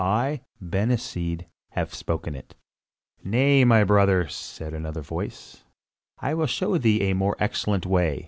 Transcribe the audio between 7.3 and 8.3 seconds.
excellent way.